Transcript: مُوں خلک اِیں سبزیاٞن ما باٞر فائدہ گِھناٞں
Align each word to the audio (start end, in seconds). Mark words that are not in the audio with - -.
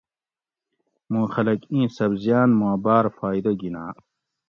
مُوں 1.11 1.27
خلک 1.33 1.59
اِیں 1.71 1.87
سبزیاٞن 1.97 2.49
ما 2.59 2.71
باٞر 2.83 3.05
فائدہ 3.17 3.51
گِھناٞں 3.59 3.93